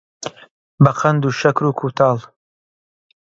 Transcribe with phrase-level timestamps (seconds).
[0.83, 2.19] بەقەند و شەکر و کووتاڵ